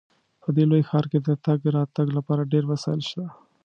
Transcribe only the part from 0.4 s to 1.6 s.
په دې لوی ښار کې د تګ